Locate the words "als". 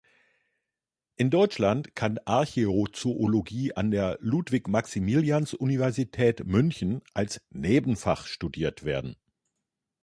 7.13-7.39